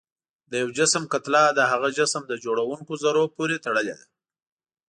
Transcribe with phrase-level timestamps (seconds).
[0.51, 4.05] د یو جسم کتله د هغه جسم د جوړوونکو ذرو پورې تړلې ده.